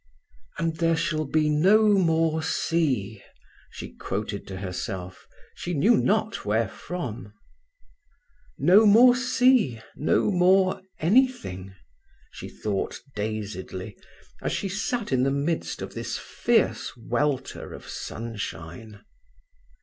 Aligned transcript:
"'And 0.57 0.77
there 0.77 0.95
shall 0.95 1.25
be 1.25 1.47
no 1.47 1.87
more 1.89 2.41
sea,'" 2.41 3.21
she 3.69 3.91
quoted 3.93 4.47
to 4.47 4.57
herself, 4.57 5.27
she 5.53 5.75
knew 5.75 5.95
not 5.95 6.43
wherefrom. 6.43 7.31
"No 8.57 8.87
more 8.87 9.15
sea, 9.15 9.79
no 9.95 10.31
more 10.31 10.81
anything," 10.97 11.75
she 12.31 12.49
thought 12.49 12.99
dazedly, 13.15 13.95
as 14.41 14.51
she 14.51 14.69
sat 14.69 15.11
in 15.11 15.21
the 15.21 15.29
midst 15.29 15.83
of 15.83 15.93
this 15.93 16.17
fierce 16.17 16.91
welter 16.97 17.71
of 17.71 17.87
sunshine. 17.87 19.01